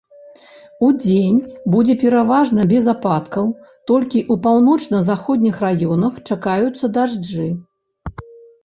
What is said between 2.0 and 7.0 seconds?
пераважна без ападкаў, толькі ў паўночна-заходніх раёнах чакаюцца